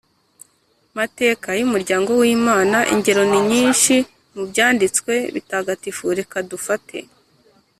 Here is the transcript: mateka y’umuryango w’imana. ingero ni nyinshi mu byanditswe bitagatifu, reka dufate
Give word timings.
mateka 0.97 1.47
y’umuryango 1.59 2.11
w’imana. 2.21 2.77
ingero 2.93 3.21
ni 3.31 3.39
nyinshi 3.49 3.95
mu 4.33 4.43
byanditswe 4.49 5.13
bitagatifu, 5.35 6.03
reka 6.19 6.37
dufate 6.51 6.97